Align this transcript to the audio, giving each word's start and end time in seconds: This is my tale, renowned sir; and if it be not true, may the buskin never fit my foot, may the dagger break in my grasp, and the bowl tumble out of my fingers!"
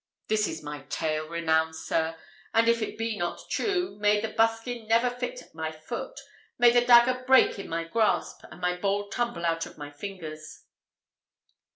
This 0.29 0.47
is 0.47 0.63
my 0.63 0.81
tale, 0.89 1.27
renowned 1.29 1.75
sir; 1.75 2.17
and 2.55 2.67
if 2.67 2.81
it 2.81 2.97
be 2.97 3.15
not 3.15 3.39
true, 3.51 3.99
may 3.99 4.19
the 4.19 4.29
buskin 4.33 4.87
never 4.87 5.11
fit 5.11 5.43
my 5.53 5.71
foot, 5.71 6.19
may 6.57 6.71
the 6.71 6.83
dagger 6.83 7.23
break 7.27 7.59
in 7.59 7.69
my 7.69 7.83
grasp, 7.83 8.41
and 8.49 8.63
the 8.63 8.79
bowl 8.81 9.09
tumble 9.09 9.45
out 9.45 9.67
of 9.67 9.77
my 9.77 9.91
fingers!" 9.91 10.63